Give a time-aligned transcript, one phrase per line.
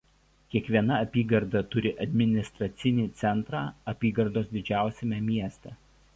[0.53, 3.63] Kiekviena apygarda turi administracinį centrą
[3.95, 5.77] apygardos didžiausiame mieste.